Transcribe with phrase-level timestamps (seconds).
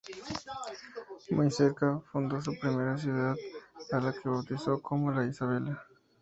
[1.29, 3.35] Muy cerca, fundó su primera ciudad
[3.91, 5.85] a la que bautizó como La Isabela.